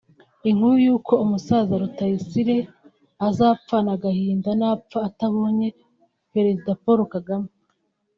Inkuru 0.49 0.75
y’uko 0.85 1.13
umusaza 1.23 1.73
Rutayisire 1.81 2.57
azapfana 3.27 3.89
agahinda 3.97 4.49
napfa 4.59 4.97
atabonye 5.09 5.67
Perezida 6.33 6.71
Paul 6.83 7.01
Kagame 7.15 7.49